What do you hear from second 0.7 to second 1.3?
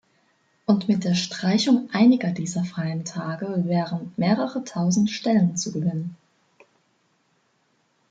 mit der